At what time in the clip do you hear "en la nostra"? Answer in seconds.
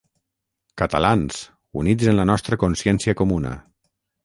2.15-2.61